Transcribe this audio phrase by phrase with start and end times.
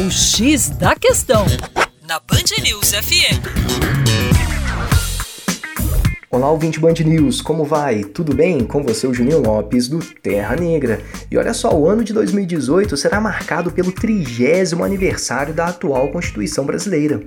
[0.00, 1.44] O X da Questão,
[2.08, 3.36] na Band News FM.
[6.30, 8.04] Olá, ouvinte Band News, como vai?
[8.04, 8.64] Tudo bem?
[8.64, 11.02] Com você, o Juninho Lopes, do Terra Negra.
[11.30, 16.64] E olha só, o ano de 2018 será marcado pelo trigésimo aniversário da atual Constituição
[16.64, 17.20] Brasileira.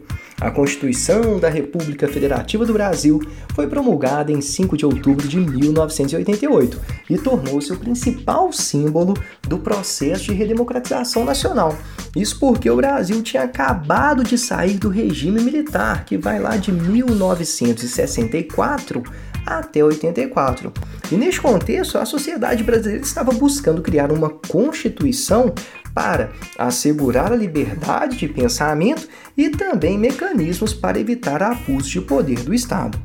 [0.44, 3.22] A Constituição da República Federativa do Brasil
[3.56, 9.14] foi promulgada em 5 de outubro de 1988 e tornou-se o principal símbolo
[9.48, 11.74] do processo de redemocratização nacional.
[12.14, 16.74] Isso porque o Brasil tinha acabado de sair do regime militar, que vai lá de
[16.74, 19.02] 1964
[19.46, 20.74] até 84.
[21.10, 25.54] E neste contexto, a sociedade brasileira estava buscando criar uma constituição
[25.94, 29.08] para assegurar a liberdade de pensamento
[29.38, 33.00] e também mecanismos para evitar abuso de poder do Estado.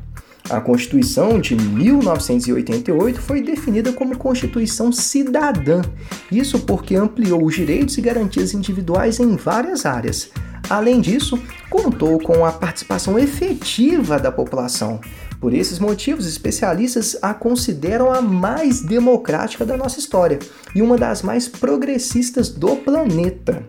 [0.49, 5.83] A Constituição de 1988 foi definida como Constituição cidadã,
[6.31, 10.31] isso porque ampliou os direitos e garantias individuais em várias áreas.
[10.69, 15.01] Além disso, contou com a participação efetiva da população,
[15.39, 20.37] por esses motivos, especialistas a consideram a mais democrática da nossa história
[20.75, 23.63] e uma das mais progressistas do planeta.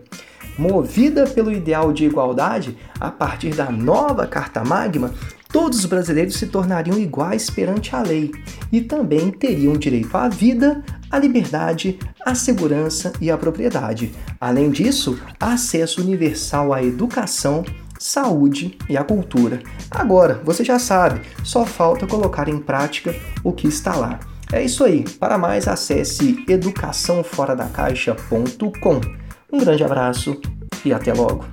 [0.57, 5.13] Movida pelo ideal de igualdade, a partir da nova Carta Magna,
[5.51, 8.31] todos os brasileiros se tornariam iguais perante a lei
[8.69, 14.13] e também teriam direito à vida, à liberdade, à segurança e à propriedade.
[14.39, 17.63] Além disso, acesso universal à educação,
[17.99, 19.61] saúde e a cultura.
[19.89, 23.13] Agora, você já sabe, só falta colocar em prática
[23.43, 24.19] o que está lá.
[24.51, 25.03] É isso aí.
[25.19, 29.01] Para mais, acesse educaçãoforadacaixa.com.
[29.51, 30.41] Um grande abraço
[30.83, 31.45] e até logo.